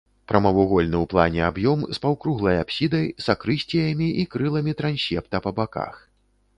Прамавугольны 0.29 0.97
ў 1.03 1.09
плане 1.11 1.41
аб'ём 1.49 1.79
з 1.99 2.03
паўкруглай 2.07 2.57
апсідай, 2.63 3.05
сакрысціямі 3.29 4.09
і 4.25 4.29
крыламі 4.35 4.77
трансепта 4.83 5.37
па 5.49 5.59
баках. 5.63 5.95